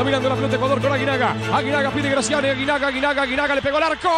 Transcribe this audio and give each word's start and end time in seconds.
Dominando 0.00 0.30
la 0.30 0.34
pelota 0.34 0.56
Ecuador 0.56 0.80
con 0.80 0.90
Aguinaga. 0.94 1.36
Aguinaga 1.52 1.90
pide 1.90 2.08
Graciani. 2.08 2.48
Aguinaga, 2.48 2.86
Aguinaga, 2.86 3.20
Aguinaga 3.20 3.54
le 3.54 3.60
pegó 3.60 3.76
el 3.76 3.84
arco. 3.84 4.08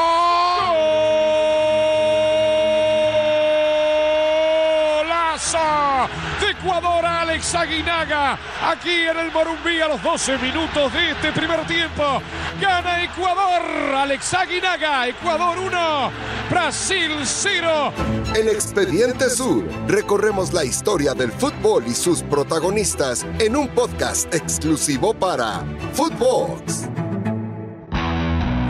¡Golazo! 4.96 6.08
de 6.40 6.50
Ecuador 6.50 7.04
Alex 7.04 7.54
Aguinaga 7.56 8.38
aquí 8.64 9.08
en 9.10 9.18
el 9.18 9.32
Morumbí 9.32 9.80
a 9.80 9.88
los 9.88 10.00
12 10.00 10.38
minutos 10.38 10.92
de 10.92 11.10
este 11.10 11.32
primer 11.32 11.66
tiempo 11.66 12.22
gana 12.60 13.02
Ecuador 13.02 13.62
Alex 13.96 14.34
Aguinaga 14.34 15.08
Ecuador 15.08 15.58
1 15.58 16.12
Brasil 16.52 17.12
0 17.24 17.94
En 18.36 18.46
Expediente 18.46 19.30
Sur 19.30 19.64
recorremos 19.88 20.52
la 20.52 20.66
historia 20.66 21.14
del 21.14 21.32
fútbol 21.32 21.82
y 21.86 21.94
sus 21.94 22.22
protagonistas 22.22 23.26
en 23.38 23.56
un 23.56 23.68
podcast 23.68 24.32
exclusivo 24.34 25.14
para 25.14 25.64
Footbox. 25.94 26.90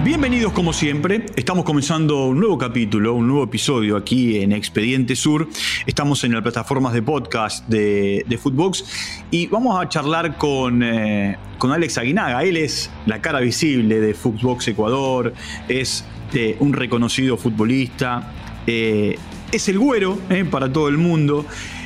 Bienvenidos 0.05 0.53
como 0.53 0.73
siempre, 0.73 1.27
estamos 1.35 1.65
comenzando 1.65 2.27
un 2.27 2.39
nuevo 2.39 2.57
capítulo, 2.57 3.15
un 3.15 3.27
nuevo 3.27 3.45
episodio 3.45 3.97
aquí 3.97 4.41
en 4.41 4.53
Expediente 4.53 5.17
Sur. 5.17 5.49
Estamos 5.85 6.23
en 6.23 6.35
las 6.35 6.43
plataformas 6.43 6.93
de 6.93 7.03
podcast 7.03 7.67
de, 7.67 8.25
de 8.29 8.39
Footbox 8.39 8.85
y 9.33 9.49
vamos 9.49 9.81
a 9.81 9.89
charlar 9.89 10.39
con, 10.39 10.85
eh, 10.85 11.37
con 11.59 11.73
Alex 11.73 11.99
Aguinaga. 11.99 12.45
Él 12.45 12.59
es 12.59 12.91
la 13.07 13.21
cara 13.21 13.41
visible 13.41 13.99
de 13.99 14.15
Footbox 14.15 14.69
Ecuador, 14.69 15.35
es 15.69 16.05
eh, 16.35 16.57
un 16.61 16.73
reconocido 16.73 17.37
futbolista, 17.37 18.33
eh, 18.67 19.19
es 19.51 19.69
el 19.69 19.79
güero 19.79 20.19
eh, 20.31 20.45
para 20.45 20.73
todo 20.73 20.89
el 20.89 20.97
mundo. 20.97 21.45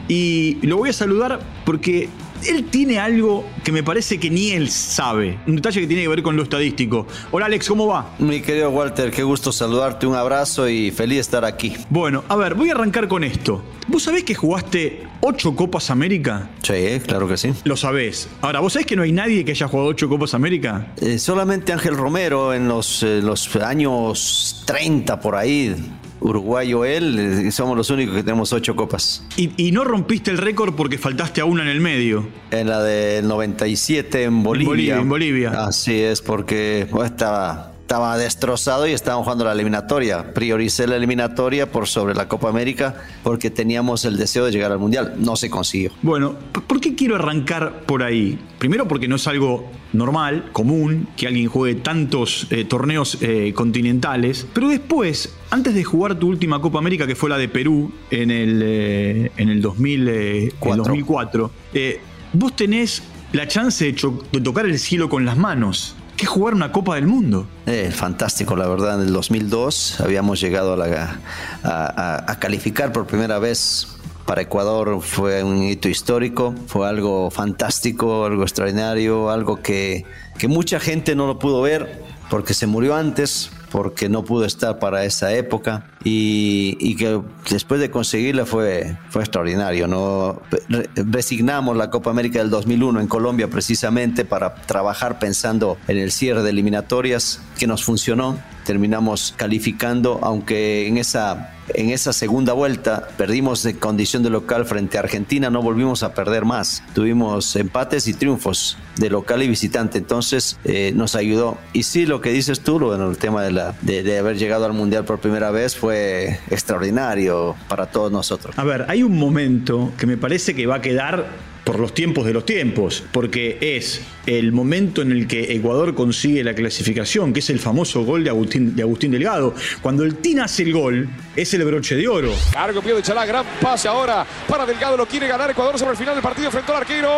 Y 0.08 0.58
lo 0.62 0.76
voy 0.76 0.90
a 0.90 0.92
saludar 0.92 1.40
porque 1.64 2.08
él 2.44 2.66
tiene 2.70 2.98
algo 2.98 3.44
que 3.64 3.72
me 3.72 3.82
parece 3.82 4.18
que 4.18 4.30
ni 4.30 4.50
él 4.50 4.70
sabe. 4.70 5.38
Un 5.46 5.56
detalle 5.56 5.80
que 5.80 5.86
tiene 5.86 6.02
que 6.02 6.08
ver 6.08 6.22
con 6.22 6.36
lo 6.36 6.42
estadístico. 6.42 7.06
Hola 7.30 7.46
Alex, 7.46 7.68
¿cómo 7.68 7.86
va? 7.86 8.14
Mi 8.18 8.40
querido 8.40 8.70
Walter, 8.70 9.10
qué 9.10 9.22
gusto 9.22 9.52
saludarte, 9.52 10.06
un 10.06 10.14
abrazo 10.14 10.68
y 10.68 10.90
feliz 10.90 11.16
de 11.16 11.20
estar 11.20 11.44
aquí. 11.44 11.74
Bueno, 11.90 12.24
a 12.28 12.36
ver, 12.36 12.54
voy 12.54 12.70
a 12.70 12.72
arrancar 12.72 13.08
con 13.08 13.24
esto. 13.24 13.62
¿Vos 13.88 14.02
sabés 14.02 14.24
que 14.24 14.34
jugaste 14.34 15.04
8 15.20 15.54
Copas 15.54 15.90
América? 15.90 16.50
Sí, 16.62 17.00
claro 17.06 17.28
que 17.28 17.36
sí. 17.36 17.52
Lo 17.64 17.76
sabés. 17.76 18.28
Ahora, 18.40 18.60
¿vos 18.60 18.72
sabés 18.72 18.86
que 18.86 18.96
no 18.96 19.02
hay 19.02 19.12
nadie 19.12 19.44
que 19.44 19.52
haya 19.52 19.68
jugado 19.68 19.88
8 19.88 20.08
Copas 20.08 20.34
América? 20.34 20.92
Eh, 21.00 21.18
solamente 21.18 21.72
Ángel 21.72 21.96
Romero 21.96 22.52
en 22.52 22.68
los, 22.68 23.02
eh, 23.02 23.20
los 23.22 23.54
años 23.56 24.62
30 24.66 25.20
por 25.20 25.36
ahí. 25.36 25.74
Uruguayo 26.20 26.84
él, 26.84 27.18
eh, 27.18 27.50
somos 27.50 27.76
los 27.76 27.90
únicos 27.90 28.14
que 28.16 28.22
tenemos 28.22 28.52
ocho 28.52 28.74
copas. 28.74 29.22
Y, 29.36 29.50
y 29.56 29.72
no 29.72 29.84
rompiste 29.84 30.30
el 30.30 30.38
récord 30.38 30.74
porque 30.74 30.98
faltaste 30.98 31.40
a 31.40 31.44
una 31.44 31.62
en 31.62 31.68
el 31.68 31.80
medio. 31.80 32.26
En 32.50 32.68
la 32.68 32.82
del 32.82 33.28
97 33.28 34.24
en 34.24 34.42
Bolivia. 34.42 34.68
Bolivia, 34.68 34.96
en 34.96 35.08
Bolivia. 35.08 35.50
Así 35.66 36.00
es, 36.00 36.22
porque 36.22 36.86
estaba, 37.04 37.72
estaba 37.86 38.18
destrozado 38.18 38.88
y 38.88 38.90
estaban 38.90 39.22
jugando 39.22 39.44
la 39.44 39.52
eliminatoria. 39.52 40.34
Prioricé 40.34 40.88
la 40.88 40.96
eliminatoria 40.96 41.70
por 41.70 41.86
sobre 41.86 42.16
la 42.16 42.26
Copa 42.26 42.48
América 42.48 42.96
porque 43.22 43.48
teníamos 43.48 44.04
el 44.04 44.16
deseo 44.16 44.44
de 44.44 44.50
llegar 44.50 44.72
al 44.72 44.80
Mundial. 44.80 45.14
No 45.18 45.36
se 45.36 45.48
consiguió. 45.48 45.92
Bueno, 46.02 46.34
¿por 46.66 46.80
qué 46.80 46.96
quiero 46.96 47.14
arrancar 47.14 47.82
por 47.86 48.02
ahí? 48.02 48.40
Primero 48.58 48.88
porque 48.88 49.06
no 49.06 49.14
es 49.14 49.28
algo 49.28 49.70
normal, 49.92 50.50
común, 50.50 51.06
que 51.16 51.28
alguien 51.28 51.48
juegue 51.48 51.76
tantos 51.76 52.48
eh, 52.50 52.64
torneos 52.64 53.18
eh, 53.20 53.52
continentales. 53.54 54.48
Pero 54.52 54.66
después, 54.66 55.32
antes 55.50 55.72
de 55.72 55.84
jugar 55.84 56.16
tu 56.16 56.26
última 56.26 56.60
Copa 56.60 56.80
América, 56.80 57.06
que 57.06 57.14
fue 57.14 57.30
la 57.30 57.38
de 57.38 57.48
Perú 57.48 57.92
en 58.10 58.32
el, 58.32 58.62
eh, 58.64 59.30
en 59.36 59.48
el, 59.48 59.62
2000, 59.62 60.08
eh, 60.08 60.44
el 60.46 60.54
Cuatro. 60.54 60.82
2004, 60.86 61.50
eh, 61.72 62.00
vos 62.32 62.56
tenés 62.56 63.04
la 63.32 63.46
chance 63.46 63.84
de, 63.84 64.12
de 64.32 64.40
tocar 64.40 64.66
el 64.66 64.76
cielo 64.80 65.08
con 65.08 65.24
las 65.24 65.36
manos. 65.36 65.94
Que 66.16 66.24
jugar 66.26 66.54
una 66.54 66.72
Copa 66.72 66.94
del 66.94 67.06
Mundo. 67.06 67.46
Eh, 67.66 67.90
fantástico, 67.94 68.56
la 68.56 68.66
verdad. 68.66 69.00
En 69.00 69.06
el 69.08 69.12
2002 69.12 70.00
habíamos 70.00 70.40
llegado 70.40 70.72
a- 70.82 72.24
a 72.32 72.38
calificar 72.38 72.92
por 72.92 73.06
primera 73.06 73.38
vez 73.38 73.88
para 74.24 74.40
Ecuador. 74.42 75.00
Fue 75.02 75.42
un 75.44 75.62
hito 75.62 75.88
histórico, 75.88 76.54
fue 76.68 76.88
algo 76.88 77.30
fantástico, 77.30 78.24
algo 78.24 78.42
extraordinario, 78.44 79.30
algo 79.30 79.60
que, 79.62 80.04
que 80.38 80.48
mucha 80.48 80.80
gente 80.80 81.14
no 81.14 81.26
lo 81.26 81.38
pudo 81.38 81.60
ver 81.62 82.02
porque 82.30 82.54
se 82.54 82.66
murió 82.66 82.96
antes, 82.96 83.50
porque 83.76 84.08
no 84.08 84.24
pudo 84.24 84.46
estar 84.46 84.78
para 84.78 85.04
esa 85.04 85.34
época 85.34 85.84
y, 86.02 86.78
y 86.80 86.96
que 86.96 87.20
después 87.50 87.78
de 87.78 87.90
conseguirla 87.90 88.46
fue, 88.46 88.96
fue 89.10 89.20
extraordinario. 89.20 89.86
¿no? 89.86 90.40
Re- 90.70 90.88
resignamos 90.94 91.76
la 91.76 91.90
Copa 91.90 92.08
América 92.08 92.38
del 92.38 92.48
2001 92.48 93.02
en 93.02 93.06
Colombia 93.06 93.48
precisamente 93.48 94.24
para 94.24 94.54
trabajar 94.54 95.18
pensando 95.18 95.76
en 95.88 95.98
el 95.98 96.10
cierre 96.10 96.42
de 96.42 96.48
eliminatorias 96.48 97.42
que 97.58 97.66
nos 97.66 97.84
funcionó. 97.84 98.38
Terminamos 98.64 99.34
calificando, 99.36 100.20
aunque 100.22 100.88
en 100.88 100.96
esa, 100.96 101.52
en 101.68 101.90
esa 101.90 102.12
segunda 102.12 102.52
vuelta 102.52 103.08
perdimos 103.16 103.62
de 103.62 103.78
condición 103.78 104.22
de 104.22 104.30
local 104.30 104.66
frente 104.66 104.96
a 104.96 105.00
Argentina, 105.00 105.50
no 105.50 105.62
volvimos 105.62 106.02
a 106.02 106.14
perder 106.14 106.44
más. 106.44 106.82
Tuvimos 106.94 107.56
empates 107.56 108.08
y 108.08 108.14
triunfos 108.14 108.78
de 108.96 109.10
local 109.10 109.42
y 109.42 109.48
visitante, 109.48 109.98
entonces 109.98 110.58
eh, 110.64 110.92
nos 110.94 111.14
ayudó. 111.14 111.58
Y 111.72 111.82
sí, 111.84 112.06
lo 112.06 112.20
que 112.20 112.30
dices 112.30 112.60
tú, 112.60 112.78
bueno, 112.78 113.10
el 113.10 113.18
tema 113.18 113.42
de, 113.42 113.52
la, 113.52 113.74
de, 113.82 114.02
de 114.02 114.18
haber 114.18 114.38
llegado 114.38 114.64
al 114.64 114.72
Mundial 114.72 115.04
por 115.04 115.18
primera 115.18 115.50
vez 115.50 115.76
fue 115.76 116.40
extraordinario 116.50 117.56
para 117.68 117.86
todos 117.86 118.12
nosotros. 118.12 118.58
A 118.58 118.64
ver, 118.64 118.86
hay 118.88 119.02
un 119.02 119.16
momento 119.18 119.92
que 119.98 120.06
me 120.06 120.16
parece 120.16 120.54
que 120.54 120.66
va 120.66 120.76
a 120.76 120.80
quedar 120.80 121.26
por 121.66 121.80
los 121.80 121.92
tiempos 121.92 122.24
de 122.24 122.32
los 122.32 122.46
tiempos, 122.46 123.02
porque 123.10 123.58
es 123.60 124.00
el 124.24 124.52
momento 124.52 125.02
en 125.02 125.10
el 125.10 125.26
que 125.26 125.52
Ecuador 125.52 125.96
consigue 125.96 126.44
la 126.44 126.54
clasificación, 126.54 127.32
que 127.32 127.40
es 127.40 127.50
el 127.50 127.58
famoso 127.58 128.04
gol 128.04 128.22
de 128.22 128.30
Agustín, 128.30 128.76
de 128.76 128.82
Agustín 128.82 129.10
Delgado. 129.10 129.52
Cuando 129.82 130.04
el 130.04 130.14
TIN 130.14 130.38
hace 130.38 130.62
el 130.62 130.72
gol, 130.72 131.08
es 131.34 131.52
el 131.54 131.64
broche 131.64 131.96
de 131.96 132.06
oro. 132.06 132.32
Largo 132.54 132.80
pie 132.82 132.94
de 132.94 133.02
Chalá, 133.02 133.26
gran 133.26 133.44
pase 133.60 133.88
ahora 133.88 134.24
para 134.46 134.64
Delgado, 134.64 134.96
lo 134.96 135.06
quiere 135.06 135.26
ganar 135.26 135.50
Ecuador 135.50 135.76
sobre 135.76 135.90
el 135.90 135.96
final 135.96 136.14
del 136.14 136.22
partido 136.22 136.52
frente 136.52 136.70
al 136.70 136.78
arquero. 136.78 137.08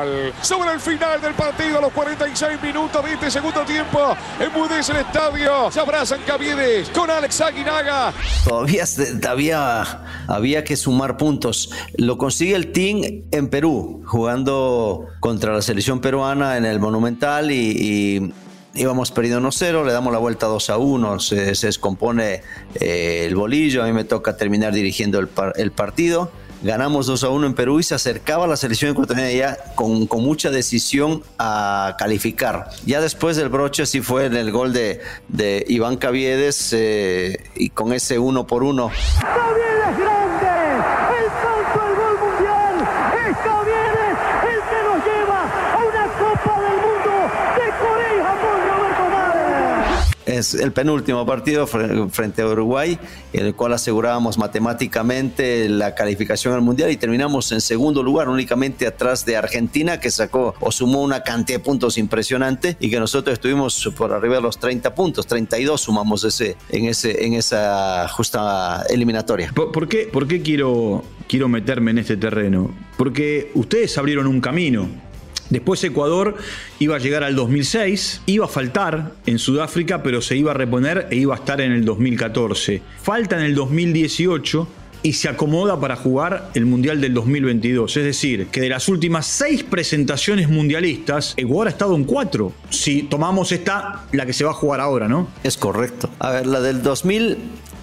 ¡Gol! 0.00 0.32
Sobre 0.46 0.70
el 0.70 0.78
final 0.78 1.20
del 1.20 1.34
partido, 1.34 1.78
a 1.78 1.80
los 1.80 1.92
46 1.92 2.62
minutos 2.62 3.04
de 3.04 3.14
este 3.14 3.30
segundo 3.32 3.62
tiempo, 3.62 4.16
enmudece 4.38 4.92
el 4.92 4.98
estadio, 4.98 5.72
se 5.72 5.80
abrazan 5.80 6.20
Caviedes 6.24 6.88
con 6.90 7.10
Alex 7.10 7.40
Aguinaga. 7.40 8.12
Todavía 8.44 8.86
se- 8.86 9.18
había, 9.26 10.62
que 10.64 10.76
sumar 10.76 11.16
puntos. 11.16 11.70
Lo 11.96 12.16
consigue 12.16 12.54
el 12.54 12.70
Team 12.70 13.24
en 13.32 13.48
Perú, 13.48 14.04
jugando 14.06 15.06
contra 15.18 15.52
la 15.52 15.62
selección 15.62 16.00
peruana 16.00 16.56
en 16.56 16.64
el 16.64 16.78
Monumental 16.78 17.50
y, 17.50 17.56
y 18.74 18.80
íbamos 18.80 19.10
perdiendo 19.10 19.48
1-0, 19.48 19.84
le 19.84 19.92
damos 19.92 20.12
la 20.12 20.18
vuelta 20.20 20.46
2 20.46 20.70
a 20.70 20.76
1, 20.76 21.18
se, 21.18 21.56
se 21.56 21.66
descompone 21.66 22.42
eh, 22.76 23.24
el 23.26 23.34
bolillo, 23.34 23.82
a 23.82 23.86
mí 23.86 23.92
me 23.92 24.04
toca 24.04 24.36
terminar 24.36 24.72
dirigiendo 24.72 25.18
el, 25.18 25.26
par- 25.26 25.54
el 25.56 25.72
partido 25.72 26.30
ganamos 26.62 27.06
2 27.06 27.24
a 27.24 27.28
1 27.28 27.46
en 27.46 27.54
Perú 27.54 27.80
y 27.80 27.82
se 27.82 27.94
acercaba 27.94 28.46
la 28.46 28.56
selección 28.56 28.90
ecuatoriana 28.92 29.30
ya 29.32 29.58
con, 29.74 30.06
con, 30.06 30.22
mucha 30.22 30.50
decisión 30.50 31.22
a 31.38 31.96
calificar. 31.98 32.70
Ya 32.84 33.00
después 33.00 33.36
del 33.36 33.48
broche 33.48 33.86
sí 33.86 34.00
fue 34.00 34.26
en 34.26 34.34
el 34.34 34.50
gol 34.50 34.72
de, 34.72 35.00
de 35.28 35.64
Iván 35.68 35.96
Caviedes 35.96 36.72
eh, 36.72 37.44
y 37.54 37.70
con 37.70 37.92
ese 37.92 38.18
1 38.18 38.46
por 38.46 38.62
1. 38.62 38.90
Es 50.36 50.54
el 50.54 50.72
penúltimo 50.72 51.24
partido 51.24 51.66
fre- 51.66 52.10
frente 52.10 52.42
a 52.42 52.46
Uruguay, 52.46 52.98
en 53.32 53.46
el 53.46 53.54
cual 53.54 53.72
asegurábamos 53.72 54.36
matemáticamente 54.38 55.68
la 55.68 55.94
calificación 55.94 56.54
al 56.54 56.60
Mundial 56.62 56.90
y 56.90 56.96
terminamos 56.96 57.50
en 57.52 57.60
segundo 57.60 58.02
lugar, 58.02 58.28
únicamente 58.28 58.86
atrás 58.86 59.24
de 59.24 59.36
Argentina, 59.36 59.98
que 59.98 60.10
sacó 60.10 60.54
o 60.60 60.70
sumó 60.70 61.02
una 61.02 61.22
cantidad 61.22 61.58
de 61.58 61.64
puntos 61.64 61.98
impresionante 61.98 62.76
y 62.80 62.90
que 62.90 63.00
nosotros 63.00 63.34
estuvimos 63.34 63.90
por 63.96 64.12
arriba 64.12 64.36
de 64.36 64.42
los 64.42 64.58
30 64.58 64.94
puntos, 64.94 65.26
32 65.26 65.80
sumamos 65.80 66.24
ese, 66.24 66.56
en, 66.70 66.86
ese, 66.86 67.24
en 67.24 67.34
esa 67.34 68.06
justa 68.08 68.84
eliminatoria. 68.90 69.52
¿Por, 69.54 69.72
por 69.72 69.88
qué, 69.88 70.08
por 70.12 70.26
qué 70.28 70.42
quiero, 70.42 71.02
quiero 71.28 71.48
meterme 71.48 71.90
en 71.92 71.98
este 71.98 72.16
terreno? 72.16 72.70
Porque 72.96 73.50
ustedes 73.54 73.96
abrieron 73.98 74.26
un 74.26 74.40
camino. 74.40 74.88
Después 75.50 75.82
Ecuador 75.84 76.36
iba 76.78 76.96
a 76.96 76.98
llegar 76.98 77.22
al 77.24 77.36
2006, 77.36 78.22
iba 78.26 78.46
a 78.46 78.48
faltar 78.48 79.12
en 79.26 79.38
Sudáfrica, 79.38 80.02
pero 80.02 80.20
se 80.20 80.36
iba 80.36 80.50
a 80.50 80.54
reponer 80.54 81.08
e 81.10 81.16
iba 81.16 81.34
a 81.34 81.38
estar 81.38 81.60
en 81.60 81.72
el 81.72 81.84
2014. 81.84 82.82
Falta 83.02 83.36
en 83.36 83.44
el 83.44 83.54
2018 83.54 84.68
y 85.02 85.12
se 85.12 85.28
acomoda 85.28 85.78
para 85.78 85.94
jugar 85.94 86.50
el 86.54 86.66
Mundial 86.66 87.00
del 87.00 87.14
2022. 87.14 87.96
Es 87.96 88.04
decir, 88.04 88.48
que 88.48 88.60
de 88.60 88.68
las 88.68 88.88
últimas 88.88 89.26
seis 89.26 89.62
presentaciones 89.62 90.48
mundialistas, 90.48 91.34
Ecuador 91.36 91.68
ha 91.68 91.70
estado 91.70 91.94
en 91.94 92.02
cuatro. 92.02 92.52
Si 92.70 93.04
tomamos 93.04 93.52
esta, 93.52 94.06
la 94.10 94.26
que 94.26 94.32
se 94.32 94.44
va 94.44 94.50
a 94.50 94.54
jugar 94.54 94.80
ahora, 94.80 95.06
¿no? 95.06 95.28
Es 95.44 95.56
correcto. 95.56 96.10
A 96.18 96.32
ver, 96.32 96.46
la 96.46 96.60
del 96.60 96.82
2000 96.82 97.36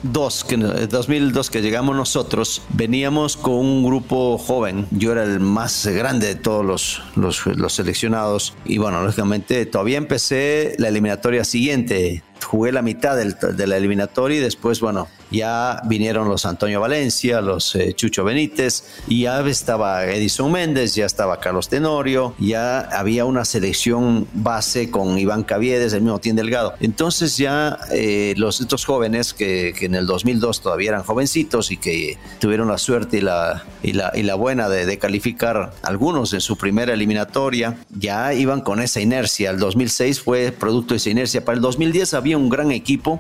2002 0.04 0.44
que, 0.44 0.58
2002 0.58 1.50
que 1.50 1.62
llegamos 1.62 1.96
nosotros, 1.96 2.62
veníamos 2.70 3.38
con 3.38 3.54
un 3.54 3.86
grupo 3.86 4.38
joven. 4.38 4.88
Yo 4.92 5.12
era 5.12 5.24
el 5.24 5.40
más 5.40 5.88
grande 5.88 6.28
de 6.28 6.36
todos 6.36 6.66
los, 6.66 7.02
los, 7.16 7.46
los 7.46 7.74
seleccionados. 7.74 8.54
Y 8.66 8.78
bueno, 8.78 9.02
lógicamente 9.02 9.66
todavía 9.66 9.98
empecé 9.98 10.76
la 10.78 10.90
eliminatoria 10.90 11.44
siguiente 11.44 12.24
jugué 12.44 12.72
la 12.72 12.82
mitad 12.82 13.16
del, 13.16 13.36
de 13.56 13.68
la 13.68 13.78
eliminatoria 13.78 14.38
y 14.38 14.42
después, 14.42 14.80
bueno, 14.80 15.08
ya 15.34 15.82
vinieron 15.86 16.30
los 16.30 16.46
Antonio 16.46 16.80
Valencia, 16.80 17.42
los 17.42 17.76
eh, 17.76 17.94
Chucho 17.94 18.24
Benítez, 18.24 18.84
y 19.08 19.24
ya 19.24 19.42
estaba 19.42 20.06
Edison 20.06 20.52
Méndez, 20.52 20.96
ya 20.96 21.06
estaba 21.06 21.40
Carlos 21.40 21.70
Tenorio, 21.70 22.36
ya 22.40 22.82
había 22.82 23.26
una 23.26 23.44
selección 23.44 24.28
base 24.34 24.92
con 24.92 25.18
Iván 25.18 25.44
Caviedes, 25.44 25.94
el 25.94 26.02
mismo 26.02 26.20
Tien 26.20 26.36
Delgado. 26.36 26.74
Entonces 26.80 27.38
ya 27.38 27.80
eh, 27.92 28.34
los 28.38 28.62
estos 28.62 28.86
jóvenes 28.86 29.34
que, 29.34 29.74
que, 29.78 29.86
en 29.86 29.96
el 29.96 30.06
2002 30.06 30.62
todavía 30.62 30.90
eran 30.90 31.04
jovencitos 31.04 31.72
y 31.72 31.78
que 31.78 32.18
tuvieron 32.40 32.68
la 32.68 32.78
suerte 32.78 33.18
y 33.18 33.22
la, 33.22 33.64
y 33.82 33.94
la, 33.94 34.12
y 34.16 34.24
la 34.24 34.36
buena 34.36 34.70
de, 34.70 34.86
de 34.86 34.98
calificar 35.00 35.74
algunos 35.82 36.34
en 36.34 36.42
su 36.42 36.58
primera 36.58 36.94
eliminatoria, 36.94 37.78
ya 37.90 38.34
iban 38.34 38.62
con 38.62 38.82
esa 38.82 39.02
inercia. 39.02 39.50
El 39.50 39.60
2006 39.60 40.22
fue 40.22 40.52
producto 40.52 40.94
de 40.94 40.98
esa 40.98 41.10
inercia. 41.10 41.44
Para 41.44 41.56
el 41.56 41.62
2010 41.62 42.14
había 42.14 42.38
un 42.38 42.50
gran 42.50 42.72
equipo 42.72 43.20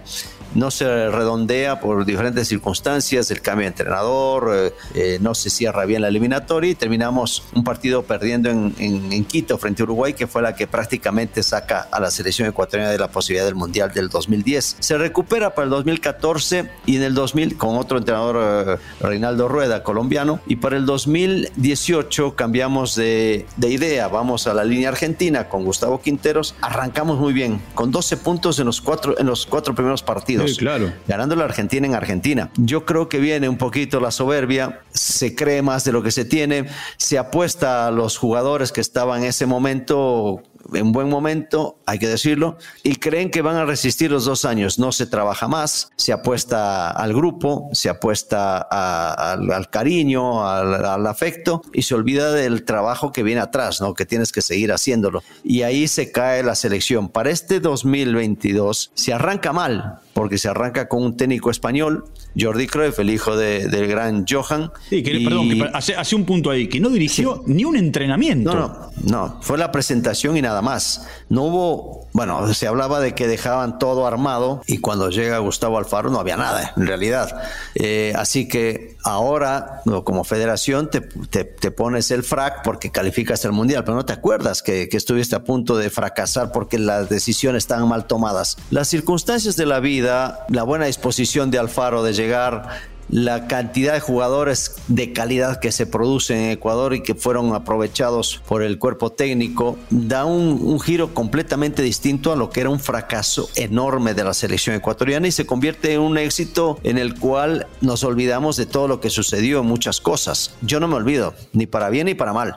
no 0.55 0.71
se 0.71 1.09
redondea 1.09 1.79
por 1.79 2.05
diferentes 2.05 2.47
circunstancias, 2.47 3.31
el 3.31 3.41
cambio 3.41 3.63
de 3.63 3.67
entrenador, 3.69 4.51
eh, 4.53 4.73
eh, 4.93 5.17
no 5.21 5.35
se 5.35 5.49
cierra 5.49 5.85
bien 5.85 6.01
la 6.01 6.07
eliminatoria 6.07 6.71
y 6.71 6.75
terminamos 6.75 7.43
un 7.53 7.63
partido 7.63 8.03
perdiendo 8.03 8.49
en, 8.49 8.73
en, 8.77 9.23
Quito 9.25 9.57
frente 9.57 9.81
a 9.81 9.85
Uruguay, 9.85 10.13
que 10.13 10.27
fue 10.27 10.41
la 10.41 10.55
que 10.55 10.67
prácticamente 10.67 11.41
saca 11.43 11.87
a 11.91 11.99
la 11.99 12.11
selección 12.11 12.47
ecuatoriana 12.47 12.91
de 12.91 12.97
la 12.97 13.07
posibilidad 13.07 13.45
del 13.45 13.55
Mundial 13.55 13.91
del 13.93 14.09
2010. 14.09 14.77
Se 14.79 14.97
recupera 14.97 15.55
para 15.55 15.65
el 15.65 15.69
2014 15.71 16.69
y 16.85 16.97
en 16.97 17.03
el 17.03 17.13
2000 17.13 17.57
con 17.57 17.77
otro 17.77 17.97
entrenador, 17.97 18.37
eh, 18.67 18.77
Reinaldo 18.99 19.47
Rueda, 19.47 19.81
colombiano, 19.81 20.39
y 20.45 20.57
para 20.57 20.77
el 20.77 20.85
2018 20.85 22.35
cambiamos 22.35 22.95
de, 22.95 23.45
de 23.57 23.69
idea, 23.69 24.07
vamos 24.07 24.45
a 24.47 24.53
la 24.53 24.63
línea 24.63 24.89
argentina 24.89 25.47
con 25.49 25.63
Gustavo 25.63 26.01
Quinteros, 26.01 26.55
arrancamos 26.61 27.17
muy 27.17 27.33
bien, 27.33 27.61
con 27.73 27.91
12 27.91 28.17
puntos 28.17 28.59
en 28.59 28.65
los 28.65 28.81
cuatro, 28.81 29.17
en 29.17 29.25
los 29.25 29.45
cuatro 29.45 29.73
primeros 29.73 30.03
partidos. 30.03 30.42
Sí, 30.47 30.57
claro. 30.57 30.91
Ganando 31.07 31.35
la 31.35 31.45
Argentina 31.45 31.87
en 31.87 31.95
Argentina. 31.95 32.49
Yo 32.57 32.85
creo 32.85 33.09
que 33.09 33.19
viene 33.19 33.49
un 33.49 33.57
poquito 33.57 33.99
la 33.99 34.11
soberbia, 34.11 34.81
se 34.91 35.35
cree 35.35 35.61
más 35.61 35.83
de 35.83 35.91
lo 35.91 36.03
que 36.03 36.11
se 36.11 36.25
tiene, 36.25 36.67
se 36.97 37.17
apuesta 37.17 37.87
a 37.87 37.91
los 37.91 38.17
jugadores 38.17 38.71
que 38.71 38.81
estaban 38.81 39.21
en 39.21 39.29
ese 39.29 39.45
momento 39.45 40.41
en 40.73 40.91
buen 40.91 41.09
momento, 41.09 41.79
hay 41.85 41.99
que 41.99 42.07
decirlo, 42.07 42.57
y 42.83 42.95
creen 42.95 43.29
que 43.29 43.41
van 43.41 43.55
a 43.55 43.65
resistir 43.65 44.11
los 44.11 44.25
dos 44.25 44.45
años. 44.45 44.79
No 44.79 44.91
se 44.91 45.05
trabaja 45.05 45.47
más, 45.47 45.91
se 45.95 46.13
apuesta 46.13 46.89
al 46.89 47.13
grupo, 47.13 47.69
se 47.73 47.89
apuesta 47.89 48.57
a, 48.57 49.13
a, 49.13 49.33
al 49.33 49.69
cariño, 49.69 50.47
al, 50.47 50.85
al, 50.85 51.07
afecto, 51.07 51.61
y 51.73 51.83
se 51.83 51.95
olvida 51.95 52.31
del 52.31 52.63
trabajo 52.63 53.11
que 53.11 53.23
viene 53.23 53.41
atrás, 53.41 53.81
¿no? 53.81 53.93
que 53.93 54.05
tienes 54.05 54.31
que 54.31 54.41
seguir 54.41 54.71
haciéndolo. 54.71 55.23
Y 55.43 55.63
ahí 55.63 55.87
se 55.87 56.11
cae 56.11 56.43
la 56.43 56.55
selección. 56.55 57.09
Para 57.09 57.29
este 57.29 57.59
2022 57.59 58.91
se 58.93 59.13
arranca 59.13 59.53
mal, 59.53 59.99
porque 60.13 60.37
se 60.37 60.47
arranca 60.47 60.87
con 60.87 61.03
un 61.03 61.17
técnico 61.17 61.51
español, 61.51 62.05
Jordi 62.39 62.67
Cruyff, 62.67 62.99
el 62.99 63.09
hijo 63.09 63.35
de, 63.35 63.67
del 63.67 63.87
gran 63.87 64.25
Johan. 64.27 64.71
Sí, 64.89 65.03
que, 65.03 65.13
y... 65.13 65.25
perdón, 65.25 65.49
que 65.49 65.69
hace, 65.73 65.95
hace, 65.95 66.15
un 66.15 66.25
punto 66.25 66.49
ahí, 66.49 66.67
que 66.67 66.79
no 66.79 66.89
dirigió 66.89 67.43
sí. 67.45 67.53
ni 67.53 67.65
un 67.65 67.75
entrenamiento. 67.75 68.53
No, 68.53 68.67
no, 68.67 68.91
no, 69.03 69.41
fue 69.41 69.57
la 69.57 69.71
presentación 69.71 70.37
y 70.37 70.41
nada 70.41 70.52
más. 70.61 71.07
No 71.29 71.43
hubo, 71.43 72.07
bueno, 72.13 72.53
se 72.53 72.67
hablaba 72.67 72.99
de 72.99 73.15
que 73.15 73.27
dejaban 73.27 73.79
todo 73.79 74.05
armado 74.05 74.61
y 74.67 74.79
cuando 74.79 75.09
llega 75.09 75.37
Gustavo 75.39 75.77
Alfaro 75.77 76.09
no 76.09 76.19
había 76.19 76.37
nada, 76.37 76.73
en 76.77 76.87
realidad. 76.87 77.41
Eh, 77.75 78.13
así 78.15 78.47
que 78.47 78.97
ahora, 79.03 79.81
como 80.03 80.23
federación, 80.23 80.89
te, 80.89 81.01
te, 81.01 81.43
te, 81.43 81.71
pones 81.71 82.11
el 82.11 82.23
frac 82.23 82.63
porque 82.63 82.91
calificas 82.91 83.43
el 83.45 83.51
mundial, 83.51 83.83
pero 83.83 83.95
no 83.95 84.05
te 84.05 84.13
acuerdas 84.13 84.61
que, 84.61 84.89
que 84.89 84.97
estuviste 84.97 85.35
a 85.35 85.43
punto 85.43 85.77
de 85.77 85.89
fracasar 85.89 86.51
porque 86.51 86.77
las 86.77 87.09
decisiones 87.09 87.63
estaban 87.63 87.87
mal 87.87 88.05
tomadas. 88.05 88.57
Las 88.69 88.87
circunstancias 88.87 89.55
de 89.55 89.65
la 89.65 89.79
vida, 89.79 90.45
la 90.49 90.63
buena 90.63 90.85
disposición 90.85 91.51
de 91.51 91.59
Alfaro 91.59 92.03
de 92.03 92.13
llegar, 92.13 92.92
la 93.09 93.47
cantidad 93.47 93.93
de 93.93 93.99
jugadores 93.99 94.75
de 94.87 95.13
calidad 95.13 95.59
que 95.59 95.71
se 95.71 95.85
producen 95.85 96.37
en 96.37 96.51
Ecuador 96.51 96.93
y 96.93 97.03
que 97.03 97.15
fueron 97.15 97.53
aprovechados 97.53 98.41
por 98.47 98.63
el 98.63 98.79
cuerpo 98.79 99.11
técnico, 99.11 99.77
da 99.89 100.25
un, 100.25 100.79
giro 100.79 101.13
completamente 101.13 101.81
distinto 101.81 102.31
a 102.31 102.35
lo 102.35 102.49
que 102.49 102.61
era 102.61 102.69
un 102.69 102.79
fracaso 102.79 103.49
enorme 103.55 104.13
de 104.13 104.23
la 104.23 104.33
selección 104.33 104.75
ecuatoriana 104.75 105.27
y 105.27 105.31
se 105.31 105.45
convierte 105.45 105.93
en 105.93 106.01
un 106.01 106.17
éxito 106.17 106.79
en 106.83 106.97
el 106.97 107.17
cual 107.17 107.67
nos 107.81 108.03
olvidamos 108.03 108.57
de 108.57 108.65
todo 108.65 108.87
lo 108.87 108.99
que 108.99 109.09
sucedió 109.09 109.59
en 109.59 109.65
muchas 109.65 110.01
cosas. 110.01 110.55
Yo 110.61 110.79
no 110.79 110.87
me 110.87 110.95
olvido, 110.95 111.33
ni 111.53 111.67
para 111.67 111.89
bien 111.89 112.07
ni 112.07 112.15
para 112.15 112.33
mal 112.33 112.55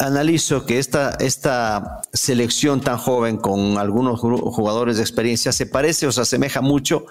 analizo 0.00 0.64
que 0.64 0.78
esta, 0.78 1.10
esta 1.20 2.00
selección 2.12 2.80
tan 2.80 2.96
joven 2.96 3.36
con 3.36 3.76
algunos 3.76 4.18
jugadores 4.20 4.96
de 4.96 5.02
experiencia 5.02 5.52
se 5.52 5.66
parece 5.66 6.06
o 6.06 6.12
se 6.12 6.22
asemeja 6.22 6.62
mucho 6.62 7.04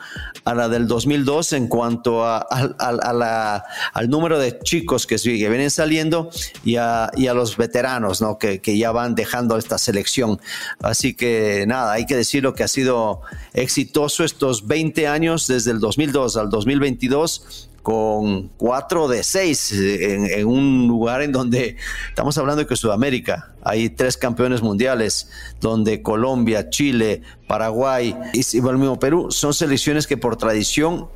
a 0.44 0.56
la 0.56 0.70
del 0.70 0.88
2002 0.88 1.54
en 1.54 1.68
cuanto 1.68 2.26
a, 2.26 2.40
a, 2.40 3.14
la, 3.14 3.64
al 3.94 4.10
número 4.10 4.40
de 4.40 4.58
chicos 4.60 5.06
que, 5.06 5.18
que 5.18 5.50
vienen 5.50 5.70
saliendo 5.70 6.32
y 6.66 6.78
a, 6.78 7.12
y 7.16 7.28
a 7.28 7.36
los 7.36 7.58
veteranos 7.58 8.22
¿no? 8.22 8.40
que, 8.40 8.60
que, 8.60 8.78
ya 8.78 8.92
van 8.92 9.14
dejando 9.14 9.58
esta 9.58 9.78
selección. 9.78 10.42
Así 10.82 11.14
que 11.14 11.66
nada, 11.68 11.94
hay 11.94 12.08
que 12.08 12.16
decirlo 12.16 12.56
que 12.56 12.64
ha 12.64 12.68
sido 12.68 13.22
exitoso 13.54 14.24
estos 14.24 14.66
20 14.66 15.08
años 15.08 15.46
desde 15.46 15.72
el 15.72 15.80
2002 15.80 16.38
al 16.38 16.50
2022 16.50 17.69
con 17.81 18.50
cuatro 18.50 19.08
de 19.08 19.24
seis 19.24 19.72
en, 19.72 20.26
en, 20.26 20.46
un 20.46 20.88
lugar 20.88 21.22
en 21.22 21.31
donde 21.31 21.78
estamos 22.10 22.38
hablando 22.38 22.64
de 22.64 22.68
que 22.68 22.76
Sudamérica 22.76 23.54
hay 23.64 23.90
tres 23.90 24.18
campeones 24.18 24.62
mundiales, 24.62 25.30
donde 25.60 26.02
Colombia, 26.02 26.70
Chile, 26.70 27.22
Paraguay 27.48 28.16
y 28.34 28.58
el 28.58 28.78
mismo 28.78 29.00
Perú 29.00 29.31
son 29.31 29.54
selecciones 29.54 30.08
que 30.08 30.18
por 30.18 30.38
tradición 30.38 31.08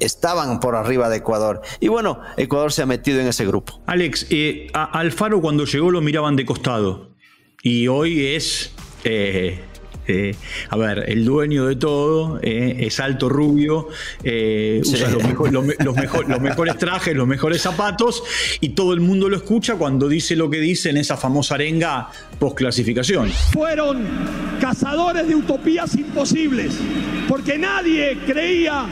estaban 0.00 0.60
por 0.60 0.74
arriba 0.74 1.08
de 1.08 1.18
Ecuador. 1.18 1.62
Y 1.80 1.88
bueno, 1.88 2.20
Ecuador 2.36 2.72
se 2.72 2.82
ha 2.82 2.86
metido 2.86 3.20
en 3.20 3.28
ese 3.28 3.46
grupo. 3.46 3.80
Alex, 3.86 4.26
eh, 4.30 4.68
Alfaro 4.72 5.40
cuando 5.40 5.64
llegó 5.64 5.90
lo 5.90 6.00
miraban 6.00 6.36
de 6.36 6.44
costado 6.44 7.10
y 7.62 7.88
hoy 7.88 8.26
es... 8.26 8.72
Eh 9.04 9.60
eh, 10.06 10.34
a 10.70 10.76
ver, 10.76 11.04
el 11.08 11.24
dueño 11.24 11.66
de 11.66 11.76
todo 11.76 12.38
eh, 12.42 12.76
es 12.80 13.00
alto, 13.00 13.28
rubio, 13.28 13.88
eh, 14.22 14.80
sí. 14.84 14.94
usa 14.94 15.10
los, 15.10 15.22
mejor, 15.22 15.52
los, 15.52 15.66
los, 15.78 15.96
mejor, 15.96 16.28
los, 16.28 16.40
mejores 16.40 16.78
trajes, 16.78 17.14
los 17.14 17.26
mejores 17.26 17.62
zapatos 17.62 18.22
y 18.60 18.70
todo 18.70 18.92
el 18.92 19.00
mundo 19.00 19.28
lo 19.28 19.36
escucha 19.36 19.74
cuando 19.74 20.08
dice 20.08 20.36
lo 20.36 20.48
que 20.50 20.58
dice 20.58 20.90
en 20.90 20.96
esa 20.98 21.16
famosa 21.16 21.56
arenga 21.56 22.08
post 22.38 22.56
clasificación. 22.56 23.30
Fueron 23.52 24.04
cazadores 24.60 25.26
de 25.28 25.34
utopías 25.34 25.94
imposibles 25.94 26.78
porque 27.28 27.58
nadie 27.58 28.18
creía 28.26 28.86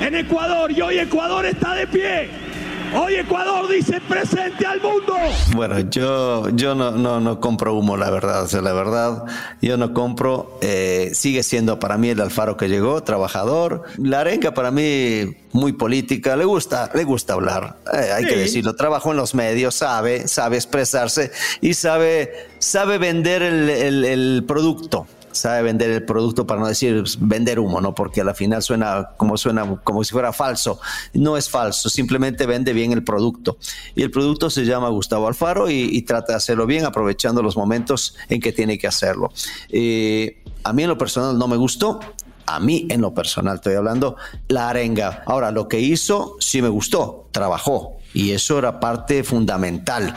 en 0.00 0.14
Ecuador 0.14 0.70
y 0.70 0.80
hoy 0.80 0.98
Ecuador 0.98 1.46
está 1.46 1.74
de 1.74 1.86
pie. 1.86 2.47
Hoy 2.96 3.16
Ecuador 3.16 3.68
dice 3.68 4.00
presente 4.08 4.66
al 4.66 4.80
mundo. 4.80 5.14
Bueno, 5.54 5.78
yo, 5.80 6.48
yo 6.50 6.74
no, 6.74 6.92
no, 6.92 7.20
no 7.20 7.40
compro 7.40 7.74
humo, 7.74 7.96
la 7.96 8.10
verdad. 8.10 8.44
O 8.44 8.48
sea, 8.48 8.62
la 8.62 8.72
verdad, 8.72 9.24
yo 9.60 9.76
no 9.76 9.92
compro. 9.92 10.58
Eh, 10.62 11.10
sigue 11.14 11.42
siendo 11.42 11.78
para 11.78 11.98
mí 11.98 12.08
el 12.08 12.20
Alfaro 12.20 12.56
que 12.56 12.68
llegó, 12.68 13.02
trabajador. 13.02 13.82
La 13.98 14.20
arenga 14.20 14.54
para 14.54 14.70
mí 14.70 15.36
muy 15.52 15.72
política, 15.72 16.36
le 16.36 16.44
gusta, 16.44 16.90
le 16.94 17.04
gusta 17.04 17.34
hablar, 17.34 17.76
eh, 17.92 18.12
hay 18.12 18.24
sí. 18.24 18.30
que 18.30 18.36
decirlo, 18.36 18.74
trabajó 18.74 19.12
en 19.12 19.16
los 19.16 19.34
medios, 19.34 19.74
sabe, 19.74 20.28
sabe 20.28 20.56
expresarse 20.56 21.30
y 21.60 21.74
sabe, 21.74 22.32
sabe 22.58 22.98
vender 22.98 23.42
el, 23.42 23.70
el, 23.70 24.04
el 24.04 24.44
producto 24.46 25.06
sabe 25.38 25.62
vender 25.62 25.90
el 25.90 26.04
producto 26.04 26.46
para 26.46 26.60
no 26.60 26.66
decir 26.66 27.04
vender 27.20 27.58
humo, 27.58 27.80
¿no? 27.80 27.94
Porque 27.94 28.20
a 28.20 28.24
la 28.24 28.34
final 28.34 28.62
suena 28.62 29.10
como 29.16 29.36
suena 29.36 29.80
como 29.84 30.04
si 30.04 30.12
fuera 30.12 30.32
falso. 30.32 30.80
No 31.14 31.36
es 31.36 31.48
falso, 31.48 31.88
simplemente 31.88 32.46
vende 32.46 32.72
bien 32.72 32.92
el 32.92 33.04
producto. 33.04 33.58
Y 33.94 34.02
el 34.02 34.10
producto 34.10 34.50
se 34.50 34.64
llama 34.64 34.88
Gustavo 34.88 35.28
Alfaro 35.28 35.70
y, 35.70 35.88
y 35.92 36.02
trata 36.02 36.32
de 36.32 36.36
hacerlo 36.36 36.66
bien, 36.66 36.84
aprovechando 36.84 37.42
los 37.42 37.56
momentos 37.56 38.16
en 38.28 38.40
que 38.40 38.52
tiene 38.52 38.78
que 38.78 38.86
hacerlo. 38.86 39.32
Eh, 39.70 40.42
a 40.64 40.72
mí 40.72 40.82
en 40.82 40.88
lo 40.88 40.98
personal 40.98 41.38
no 41.38 41.48
me 41.48 41.56
gustó, 41.56 42.00
a 42.48 42.60
mí 42.60 42.86
en 42.90 43.02
lo 43.02 43.12
personal 43.14 43.56
estoy 43.56 43.74
hablando, 43.74 44.16
la 44.48 44.70
arenga. 44.70 45.22
Ahora, 45.26 45.50
lo 45.50 45.68
que 45.68 45.80
hizo 45.80 46.36
sí 46.40 46.62
me 46.62 46.68
gustó, 46.68 47.28
trabajó 47.30 47.98
y 48.14 48.32
eso 48.32 48.58
era 48.58 48.80
parte 48.80 49.22
fundamental 49.22 50.14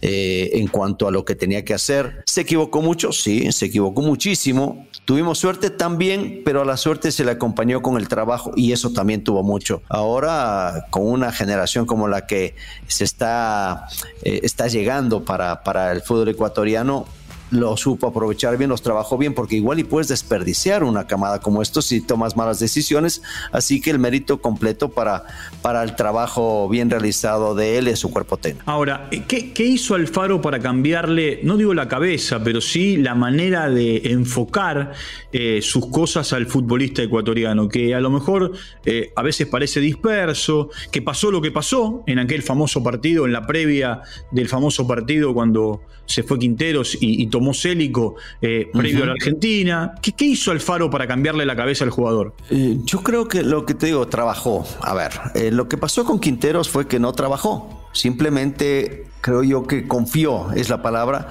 eh, 0.00 0.50
en 0.54 0.66
cuanto 0.68 1.06
a 1.06 1.10
lo 1.10 1.24
que 1.24 1.34
tenía 1.34 1.64
que 1.64 1.74
hacer. 1.74 2.22
¿Se 2.26 2.40
equivocó 2.40 2.80
mucho? 2.82 3.12
Sí, 3.12 3.52
se 3.52 3.66
equivocó 3.66 4.02
muchísimo. 4.02 4.86
Tuvimos 5.04 5.38
suerte 5.38 5.68
también, 5.68 6.40
pero 6.44 6.62
a 6.62 6.64
la 6.64 6.78
suerte 6.78 7.12
se 7.12 7.24
le 7.24 7.32
acompañó 7.32 7.82
con 7.82 7.98
el 7.98 8.08
trabajo 8.08 8.52
y 8.56 8.72
eso 8.72 8.92
también 8.92 9.22
tuvo 9.22 9.42
mucho. 9.42 9.82
Ahora, 9.88 10.86
con 10.90 11.06
una 11.06 11.32
generación 11.32 11.84
como 11.84 12.08
la 12.08 12.26
que 12.26 12.54
se 12.86 13.04
está, 13.04 13.86
eh, 14.22 14.40
está 14.42 14.68
llegando 14.68 15.24
para, 15.24 15.62
para 15.62 15.92
el 15.92 16.00
fútbol 16.00 16.30
ecuatoriano, 16.30 17.06
lo 17.50 17.76
supo 17.76 18.08
aprovechar 18.08 18.56
bien, 18.56 18.70
los 18.70 18.82
trabajó 18.82 19.18
bien, 19.18 19.34
porque 19.34 19.56
igual 19.56 19.78
y 19.78 19.84
puedes 19.84 20.08
desperdiciar 20.08 20.84
una 20.84 21.06
camada 21.06 21.40
como 21.40 21.62
esto 21.62 21.82
si 21.82 22.00
tomas 22.00 22.36
malas 22.36 22.58
decisiones. 22.58 23.22
Así 23.52 23.80
que 23.80 23.90
el 23.90 23.98
mérito 23.98 24.40
completo 24.40 24.90
para, 24.90 25.24
para 25.62 25.82
el 25.82 25.94
trabajo 25.96 26.68
bien 26.68 26.90
realizado 26.90 27.54
de 27.54 27.78
él 27.78 27.88
y 27.88 27.90
de 27.90 27.96
su 27.96 28.10
cuerpo 28.10 28.36
técnico. 28.36 28.70
Ahora, 28.70 29.08
¿qué, 29.28 29.52
¿qué 29.52 29.64
hizo 29.64 29.94
Alfaro 29.94 30.40
para 30.40 30.58
cambiarle, 30.58 31.40
no 31.44 31.56
digo 31.56 31.74
la 31.74 31.88
cabeza, 31.88 32.42
pero 32.42 32.60
sí 32.60 32.96
la 32.96 33.14
manera 33.14 33.68
de 33.68 34.02
enfocar 34.04 34.92
eh, 35.32 35.60
sus 35.62 35.86
cosas 35.86 36.32
al 36.32 36.46
futbolista 36.46 37.02
ecuatoriano? 37.02 37.68
Que 37.68 37.94
a 37.94 38.00
lo 38.00 38.10
mejor 38.10 38.52
eh, 38.84 39.12
a 39.14 39.22
veces 39.22 39.46
parece 39.46 39.80
disperso, 39.80 40.70
que 40.90 41.02
pasó 41.02 41.30
lo 41.30 41.40
que 41.40 41.50
pasó 41.50 42.02
en 42.06 42.18
aquel 42.18 42.42
famoso 42.42 42.82
partido, 42.82 43.26
en 43.26 43.32
la 43.32 43.46
previa 43.46 44.00
del 44.30 44.48
famoso 44.48 44.86
partido 44.86 45.34
cuando 45.34 45.82
se 46.06 46.22
fue 46.22 46.38
Quinteros 46.38 46.96
y, 47.00 47.22
y 47.22 47.26
tomó 47.28 47.43
Célico 47.52 48.16
eh, 48.40 48.70
previo 48.72 49.02
a 49.02 49.06
la 49.06 49.12
Argentina. 49.12 49.94
¿Qué, 50.00 50.12
¿Qué, 50.12 50.24
hizo 50.24 50.52
Alfaro 50.52 50.88
para 50.88 51.06
cambiarle 51.06 51.44
la 51.44 51.56
cabeza 51.56 51.84
al 51.84 51.90
jugador? 51.90 52.34
Eh, 52.50 52.78
yo 52.84 53.02
creo 53.02 53.28
que 53.28 53.42
lo 53.42 53.66
que 53.66 53.74
te 53.74 53.86
digo, 53.86 54.06
trabajó. 54.06 54.66
A 54.80 54.94
ver, 54.94 55.10
eh, 55.34 55.50
lo 55.50 55.68
que 55.68 55.76
pasó 55.76 56.04
con 56.04 56.20
Quinteros 56.20 56.68
fue 56.68 56.86
que 56.86 56.98
no 56.98 57.12
trabajó. 57.12 57.88
Simplemente 57.92 59.04
creo 59.20 59.42
yo 59.42 59.66
que 59.66 59.86
confió, 59.86 60.52
es 60.52 60.68
la 60.68 60.82
palabra, 60.82 61.28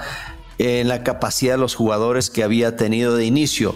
en 0.58 0.88
la 0.88 1.04
capacidad 1.04 1.54
de 1.54 1.60
los 1.60 1.76
jugadores 1.76 2.30
que 2.30 2.44
había 2.44 2.76
tenido 2.76 3.16
de 3.16 3.26
inicio 3.26 3.76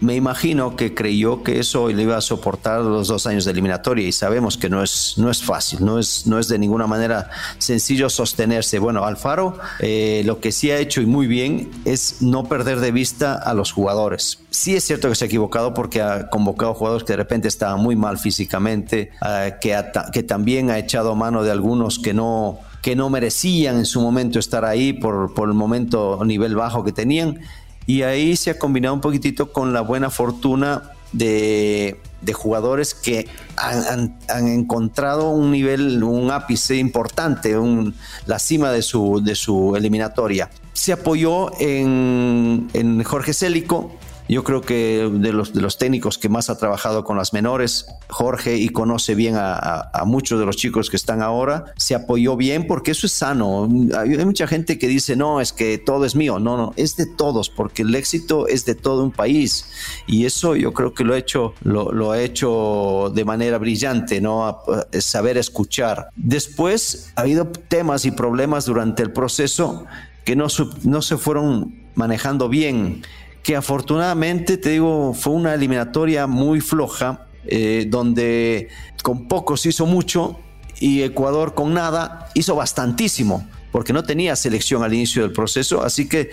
me 0.00 0.14
imagino 0.14 0.76
que 0.76 0.94
creyó 0.94 1.42
que 1.42 1.58
eso 1.58 1.88
le 1.88 2.02
iba 2.02 2.16
a 2.16 2.20
soportar 2.20 2.82
los 2.82 3.08
dos 3.08 3.26
años 3.26 3.44
de 3.44 3.52
eliminatoria 3.52 4.06
y 4.06 4.12
sabemos 4.12 4.56
que 4.56 4.68
no 4.68 4.82
es, 4.82 5.14
no 5.16 5.30
es 5.30 5.42
fácil, 5.42 5.84
no 5.84 5.98
es, 5.98 6.26
no 6.26 6.38
es 6.38 6.48
de 6.48 6.58
ninguna 6.58 6.86
manera 6.86 7.30
sencillo 7.58 8.10
sostenerse. 8.10 8.78
Bueno, 8.78 9.04
Alfaro 9.04 9.58
eh, 9.80 10.22
lo 10.24 10.40
que 10.40 10.52
sí 10.52 10.70
ha 10.70 10.78
hecho 10.78 11.00
y 11.00 11.06
muy 11.06 11.26
bien 11.26 11.70
es 11.84 12.22
no 12.22 12.44
perder 12.44 12.80
de 12.80 12.92
vista 12.92 13.34
a 13.34 13.54
los 13.54 13.72
jugadores. 13.72 14.40
Sí 14.50 14.76
es 14.76 14.84
cierto 14.84 15.08
que 15.08 15.14
se 15.14 15.24
ha 15.24 15.28
equivocado 15.28 15.74
porque 15.74 16.02
ha 16.02 16.28
convocado 16.28 16.74
jugadores 16.74 17.04
que 17.04 17.12
de 17.12 17.18
repente 17.18 17.48
estaban 17.48 17.80
muy 17.80 17.96
mal 17.96 18.18
físicamente, 18.18 19.12
uh, 19.22 19.58
que, 19.60 19.82
que 20.12 20.22
también 20.22 20.70
ha 20.70 20.78
echado 20.78 21.14
mano 21.14 21.42
de 21.42 21.50
algunos 21.50 21.98
que 21.98 22.12
no 22.14 22.58
que 22.82 22.94
no 22.94 23.10
merecían 23.10 23.78
en 23.78 23.84
su 23.84 24.00
momento 24.00 24.38
estar 24.38 24.64
ahí 24.64 24.92
por, 24.92 25.34
por 25.34 25.48
el 25.48 25.56
momento 25.56 26.20
nivel 26.24 26.54
bajo 26.54 26.84
que 26.84 26.92
tenían 26.92 27.40
y 27.86 28.02
ahí 28.02 28.36
se 28.36 28.50
ha 28.50 28.58
combinado 28.58 28.94
un 28.94 29.00
poquitito 29.00 29.52
con 29.52 29.72
la 29.72 29.80
buena 29.80 30.10
fortuna 30.10 30.82
de, 31.12 32.00
de 32.20 32.32
jugadores 32.32 32.94
que 32.94 33.28
han, 33.56 34.18
encontrado 34.28 35.30
un 35.30 35.52
nivel, 35.52 36.02
un 36.02 36.30
ápice 36.30 36.76
importante, 36.76 37.56
un, 37.56 37.94
la 38.26 38.38
cima 38.38 38.70
de 38.70 38.82
su, 38.82 39.22
de 39.22 39.34
su 39.34 39.76
eliminatoria. 39.76 40.50
Se 40.72 40.92
apoyó 40.92 41.50
en, 41.60 42.68
en 42.74 43.02
Jorge 43.02 43.32
Célico, 43.32 43.96
yo 44.28 44.44
creo 44.44 44.60
que 44.60 45.08
de 45.12 45.32
los, 45.32 45.52
de 45.52 45.60
los 45.60 45.78
técnicos 45.78 46.18
que 46.18 46.28
más 46.28 46.50
ha 46.50 46.58
trabajado 46.58 47.04
con 47.04 47.16
las 47.16 47.32
menores, 47.32 47.86
Jorge, 48.08 48.56
y 48.56 48.68
conoce 48.70 49.14
bien 49.14 49.36
a, 49.36 49.54
a, 49.54 49.90
a, 49.92 50.04
muchos 50.04 50.40
de 50.40 50.46
los 50.46 50.56
chicos 50.56 50.90
que 50.90 50.96
están 50.96 51.22
ahora, 51.22 51.72
se 51.76 51.94
apoyó 51.94 52.36
bien 52.36 52.66
porque 52.66 52.90
eso 52.90 53.06
es 53.06 53.12
sano. 53.12 53.68
Hay, 53.96 54.24
mucha 54.24 54.46
gente 54.46 54.78
que 54.78 54.88
dice, 54.88 55.16
no, 55.16 55.40
es 55.40 55.52
que 55.52 55.78
todo 55.78 56.04
es 56.04 56.16
mío. 56.16 56.38
No, 56.38 56.56
no, 56.56 56.72
es 56.76 56.96
de 56.96 57.06
todos, 57.06 57.50
porque 57.50 57.82
el 57.82 57.94
éxito 57.94 58.48
es 58.48 58.64
de 58.64 58.74
todo 58.74 59.04
un 59.04 59.12
país. 59.12 59.66
Y 60.06 60.26
eso 60.26 60.56
yo 60.56 60.72
creo 60.72 60.92
que 60.92 61.04
lo 61.04 61.14
ha 61.14 61.18
hecho, 61.18 61.54
lo, 61.62 62.10
ha 62.10 62.20
hecho 62.20 63.12
de 63.14 63.24
manera 63.24 63.58
brillante, 63.58 64.20
¿no? 64.20 64.62
saber 64.98 65.36
escuchar. 65.38 66.08
Después 66.16 67.12
ha 67.16 67.22
habido 67.22 67.46
temas 67.46 68.04
y 68.04 68.10
problemas 68.10 68.66
durante 68.66 69.02
el 69.02 69.12
proceso 69.12 69.86
que 70.24 70.34
no, 70.34 70.48
no 70.82 71.02
se 71.02 71.16
fueron 71.16 71.86
manejando 71.94 72.48
bien 72.48 73.02
que 73.46 73.54
afortunadamente, 73.54 74.56
te 74.56 74.70
digo, 74.70 75.14
fue 75.14 75.32
una 75.32 75.54
eliminatoria 75.54 76.26
muy 76.26 76.60
floja, 76.60 77.28
eh, 77.46 77.86
donde 77.88 78.70
con 79.04 79.28
poco 79.28 79.56
se 79.56 79.68
hizo 79.68 79.86
mucho 79.86 80.40
y 80.80 81.02
Ecuador 81.02 81.54
con 81.54 81.72
nada 81.72 82.28
hizo 82.34 82.56
bastantísimo, 82.56 83.48
porque 83.70 83.92
no 83.92 84.02
tenía 84.02 84.34
selección 84.34 84.82
al 84.82 84.94
inicio 84.94 85.22
del 85.22 85.30
proceso, 85.30 85.84
así 85.84 86.08
que 86.08 86.30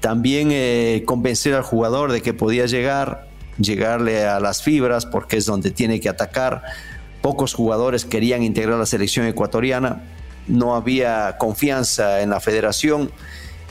también 0.00 0.48
eh, 0.50 1.02
convencer 1.04 1.52
al 1.52 1.62
jugador 1.62 2.10
de 2.10 2.22
que 2.22 2.32
podía 2.32 2.64
llegar, 2.64 3.28
llegarle 3.58 4.24
a 4.24 4.40
las 4.40 4.62
fibras, 4.62 5.04
porque 5.04 5.36
es 5.36 5.44
donde 5.44 5.70
tiene 5.70 6.00
que 6.00 6.08
atacar. 6.08 6.62
Pocos 7.20 7.52
jugadores 7.52 8.06
querían 8.06 8.42
integrar 8.42 8.78
la 8.78 8.86
selección 8.86 9.26
ecuatoriana, 9.26 10.04
no 10.48 10.74
había 10.74 11.36
confianza 11.36 12.22
en 12.22 12.30
la 12.30 12.40
federación 12.40 13.10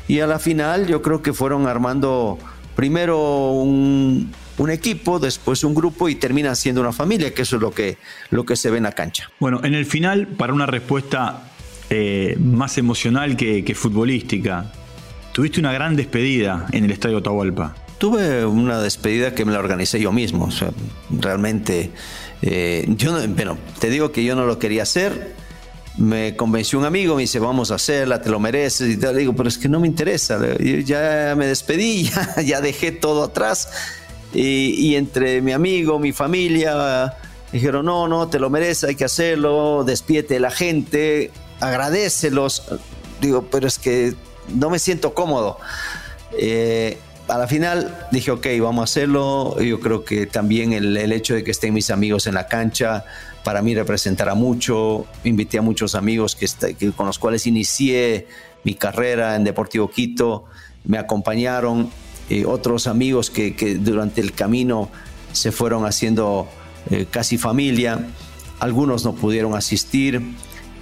y 0.07 0.19
a 0.19 0.27
la 0.27 0.37
final 0.37 0.85
yo 0.85 1.01
creo 1.01 1.23
que 1.23 1.33
fueron 1.33 1.65
armando 1.65 2.37
primero 2.75 3.51
un, 3.51 4.31
un, 4.57 4.69
equipo, 4.69 5.19
después 5.19 5.63
un 5.63 5.73
grupo 5.73 6.09
y 6.09 6.15
termina 6.15 6.53
siendo 6.55 6.81
una 6.81 6.91
familia, 6.91 7.33
que 7.33 7.43
eso 7.43 7.55
es 7.55 7.61
lo 7.61 7.71
que, 7.71 7.97
lo 8.29 8.45
que 8.45 8.55
se 8.55 8.69
ve 8.69 8.77
en 8.77 8.83
la 8.83 8.91
cancha. 8.91 9.31
Bueno, 9.39 9.61
en 9.63 9.73
el 9.73 9.85
final, 9.85 10.27
para 10.27 10.53
una 10.53 10.65
respuesta 10.65 11.51
eh, 11.89 12.35
más 12.39 12.77
emocional 12.77 13.37
que, 13.37 13.63
que, 13.63 13.75
futbolística, 13.75 14.71
tuviste 15.31 15.59
una 15.59 15.71
gran 15.71 15.95
despedida 15.95 16.65
en 16.71 16.85
el 16.85 16.91
Estadio 16.91 17.17
Atahualpa. 17.17 17.75
Tuve 17.97 18.45
una 18.45 18.81
despedida 18.81 19.33
que 19.33 19.45
me 19.45 19.53
la 19.53 19.59
organicé 19.59 19.99
yo 19.99 20.11
mismo, 20.11 20.45
o 20.45 20.51
sea, 20.51 20.71
realmente, 21.09 21.91
eh, 22.41 22.85
yo 22.89 23.11
no, 23.11 23.25
bueno, 23.33 23.57
te 23.79 23.89
digo 23.89 24.11
que 24.11 24.23
yo 24.23 24.35
no 24.35 24.45
lo 24.45 24.59
quería 24.59 24.83
hacer, 24.83 25.35
me 25.97 26.35
convenció 26.35 26.77
un 26.77 26.85
amigo, 26.85 27.15
me 27.15 27.21
dice, 27.21 27.39
vamos 27.39 27.71
a 27.71 27.75
hacerla, 27.75 28.21
te 28.21 28.29
lo 28.29 28.39
mereces 28.39 28.89
y 28.89 28.97
tal. 28.97 29.13
Le 29.13 29.21
digo, 29.21 29.33
pero 29.33 29.47
es 29.47 29.57
que 29.57 29.69
no 29.69 29.79
me 29.79 29.87
interesa, 29.87 30.39
ya 30.83 31.33
me 31.37 31.47
despedí, 31.47 32.09
ya, 32.45 32.61
dejé 32.61 32.91
todo 32.91 33.23
atrás. 33.23 33.69
Y, 34.33 34.95
entre 34.95 35.41
mi 35.41 35.53
amigo, 35.53 35.97
mi 35.97 36.11
familia, 36.11 37.13
dijeron, 37.53 37.85
no, 37.85 38.09
no, 38.09 38.27
te 38.27 38.37
lo 38.37 38.49
mereces, 38.49 38.89
hay 38.89 38.95
que 38.95 39.05
hacerlo, 39.05 39.85
despiete 39.85 40.39
la 40.41 40.51
gente, 40.51 41.31
agradecelos. 41.61 42.63
Digo, 43.21 43.47
pero 43.49 43.65
es 43.65 43.79
que 43.79 44.13
no 44.53 44.69
me 44.69 44.79
siento 44.79 45.13
cómodo. 45.13 45.57
Eh, 46.37 46.97
a 47.29 47.37
la 47.37 47.47
final 47.47 48.07
dije, 48.11 48.31
ok, 48.31 48.45
vamos 48.59 48.81
a 48.81 48.83
hacerlo. 48.83 49.57
Yo 49.61 49.79
creo 49.79 50.03
que 50.03 50.25
también 50.25 50.73
el, 50.73 50.97
el 50.97 51.13
hecho 51.13 51.33
de 51.33 51.45
que 51.45 51.51
estén 51.51 51.73
mis 51.73 51.89
amigos 51.89 52.27
en 52.27 52.33
la 52.33 52.47
cancha, 52.47 53.05
para 53.45 53.61
mí 53.61 53.75
representará 53.75 54.33
mucho. 54.33 55.05
Invité 55.23 55.59
a 55.59 55.61
muchos 55.61 55.93
amigos 55.93 56.35
que, 56.35 56.91
con 56.93 57.05
los 57.05 57.19
cuales 57.19 57.45
inicié 57.45 58.27
mi 58.63 58.73
carrera 58.73 59.35
en 59.35 59.43
Deportivo 59.43 59.89
Quito, 59.89 60.45
me 60.83 60.97
acompañaron, 60.97 61.91
eh, 62.31 62.43
otros 62.47 62.87
amigos 62.87 63.29
que, 63.29 63.53
durante 63.79 64.19
el 64.19 64.33
camino 64.33 64.89
se 65.31 65.51
fueron 65.51 65.85
haciendo 65.85 66.47
eh, 66.89 67.05
casi 67.09 67.37
familia, 67.37 68.07
algunos 68.59 69.05
no 69.05 69.13
pudieron 69.13 69.53
asistir, 69.53 70.23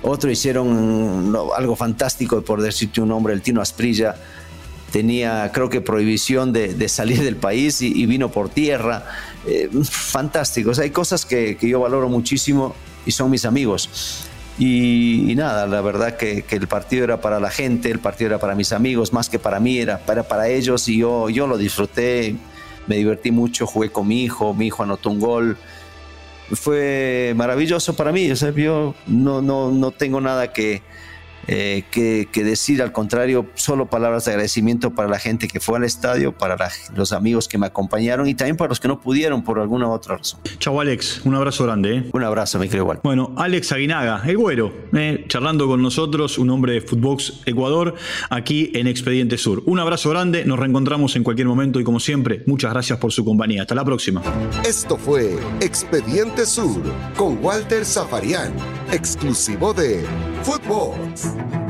otros 0.02 0.32
hicieron 0.32 1.34
no, 1.34 1.54
algo 1.54 1.76
fantástico, 1.76 2.42
por 2.44 2.62
decirte 2.62 3.02
un 3.02 3.10
nombre, 3.10 3.34
el 3.34 3.42
Tino 3.42 3.62
Asprilla. 3.62 4.16
Tenía 4.94 5.52
creo 5.52 5.70
que 5.70 5.82
prohibición 5.82 6.54
de, 6.54 6.88
salir 6.88 7.24
del 7.24 7.36
país 7.36 7.82
y 7.82 8.06
vino 8.06 8.32
por 8.32 8.48
tierra 8.48 9.06
eh, 9.46 9.70
fantásticos. 9.84 10.80
Hay 10.80 10.92
cosas 10.92 11.26
que, 11.26 11.58
yo 11.62 11.80
valoro 11.80 12.10
muchísimo 12.10 12.76
y 13.06 13.12
son 13.12 13.30
mis 13.32 13.46
amigos. 13.46 14.28
Y, 14.58 15.34
nada, 15.36 15.66
la 15.66 15.82
verdad 15.82 16.16
que, 16.16 16.44
que, 16.44 16.56
el 16.56 16.68
partido 16.68 17.04
era 17.04 17.22
para 17.22 17.40
la 17.40 17.50
gente, 17.50 17.90
el 17.90 18.00
partido 18.00 18.30
era 18.30 18.40
para 18.40 18.56
mis 18.56 18.72
amigos, 18.72 19.12
más 19.12 19.30
que 19.30 19.40
para 19.40 19.60
mí, 19.60 19.80
era 19.80 19.98
para, 19.98 20.24
para 20.24 20.48
ellos 20.48 20.88
y 20.88 21.00
yo, 21.00 21.30
yo 21.30 21.48
lo 21.48 21.58
disfruté, 21.58 22.36
me 22.86 22.98
divertí 22.98 23.32
mucho, 23.32 23.66
jugué 23.66 23.90
con 23.90 24.08
mi 24.08 24.24
hijo, 24.24 24.54
mi 24.54 24.68
hijo 24.68 24.84
anotó 24.84 25.10
un 25.10 25.20
gol. 25.20 25.58
Fue 26.52 27.34
maravilloso 27.36 27.96
para 27.96 28.12
mí, 28.12 28.30
o 28.30 28.36
sea, 28.36 28.52
yo 28.52 28.94
no, 29.08 29.42
no, 29.42 29.72
no 29.72 29.92
tengo 29.92 30.22
nada 30.22 30.54
que, 30.54 30.84
eh, 31.48 31.84
que, 31.92 32.28
que, 32.32 32.44
decir, 32.44 32.82
al 32.82 32.92
contrario, 32.92 33.48
solo 33.56 33.88
palabras 33.88 34.26
de 34.26 34.32
agradecimiento 34.32 34.92
para 34.92 35.10
la 35.10 35.20
gente 35.20 35.48
que 35.48 35.60
fue 35.60 35.78
al 35.78 35.84
estadio, 35.84 36.38
para 36.38 36.56
la, 36.56 36.72
los 36.96 37.12
amigos 37.12 37.48
que 37.48 37.58
me 37.58 37.68
acompañaron 37.68 38.28
y 38.28 38.36
también 38.36 38.58
para 38.58 38.70
los 38.70 38.80
que 38.80 38.88
no 38.88 39.00
pudieron 39.00 39.44
por 39.44 39.60
alguna 39.60 39.90
otra 39.90 40.18
razón. 40.18 40.40
Chau 40.60 40.80
Alex, 40.80 41.22
un 41.26 41.36
abrazo 41.36 41.64
grande. 41.66 41.98
¿eh? 41.98 42.10
Un 42.12 42.24
abrazo, 42.24 42.60
me 42.60 42.70
creo 42.70 42.84
igual. 42.84 43.00
Bueno, 43.04 43.34
Alex 43.38 43.72
Aguinaga, 43.72 44.22
el 44.26 44.38
güero, 44.38 44.74
eh, 44.94 45.26
charlando 45.28 45.68
con 45.68 45.82
nosotros, 45.82 46.38
un 46.38 46.50
hombre 46.50 46.74
de 46.74 46.82
Footbox 46.82 47.42
Ecuador, 47.46 47.96
aquí 48.30 48.72
en 48.74 48.88
Expediente 48.88 49.38
Sur. 49.38 49.64
Un 49.66 49.80
abrazo 49.80 50.10
grande, 50.10 50.46
nos 50.46 50.60
reencontramos 50.60 51.16
en 51.16 51.24
cualquier 51.24 51.48
momento 51.48 51.80
y 51.80 51.84
como 51.84 52.00
siempre, 52.00 52.44
muchas 52.48 52.72
gracias 52.72 53.00
por 53.00 53.12
su 53.12 53.26
compañía. 53.26 53.62
Hasta 53.62 53.76
la 53.76 53.86
próxima. 53.86 54.22
Esto 54.66 54.98
fue 54.98 55.38
Expediente 55.60 56.46
Sur 56.46 56.82
con 57.16 57.44
Walter 57.44 57.86
Zafarian, 57.86 58.54
exclusivo 58.92 59.74
de 59.74 60.04
Footbox. 60.44 61.33
Thank 61.36 61.54
you. 61.54 61.63